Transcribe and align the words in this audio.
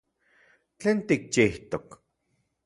¿Tlen 0.79 0.99
tikchijtok? 1.07 1.87